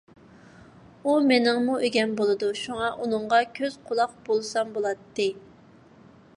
[1.09, 5.29] ئۇ مېنىڭمۇ ئىگەم بولىدۇ، شۇڭا ئۇنىڭغا كۆز- قۇلاق بولسام بولاتتى.